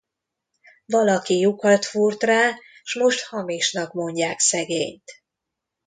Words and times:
Valaki 0.85 1.33
lyukat 1.41 1.85
fúrt 1.85 2.23
rá, 2.23 2.53
s 2.83 2.95
most 2.95 3.21
hamisnak 3.25 3.93
mondják 3.93 4.39
szegényt. 4.39 5.11